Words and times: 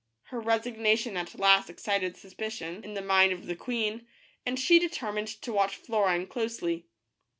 Her 0.31 0.39
resignation 0.39 1.15
at 1.15 1.37
last 1.37 1.69
excited 1.69 2.17
suspicion 2.17 2.81
24 2.81 2.81
t 2.81 2.87
in 2.89 2.93
the 2.95 3.01
mind 3.07 3.31
of 3.33 3.45
the 3.45 3.55
queen, 3.55 4.07
and 4.47 4.59
she 4.59 4.79
de 4.79 4.89
termined 4.89 5.39
to 5.41 5.53
watch 5.53 5.75
Florine 5.75 6.25
closely. 6.25 6.87